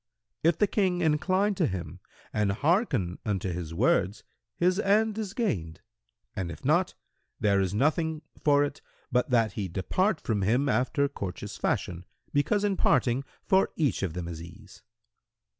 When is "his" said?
3.51-3.71, 4.57-4.79